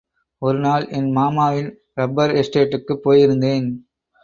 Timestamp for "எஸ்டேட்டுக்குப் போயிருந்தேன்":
2.35-3.69